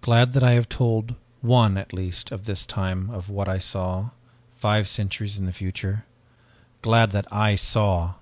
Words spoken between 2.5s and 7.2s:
time of what I saw five centuries in the future. Glad